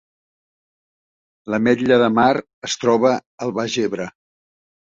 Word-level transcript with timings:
L’Ametlla 1.53 1.99
de 2.05 2.09
Mar 2.15 2.33
es 2.71 2.79
troba 2.85 3.15
al 3.47 3.55
Baix 3.59 3.81
Ebre 3.89 4.09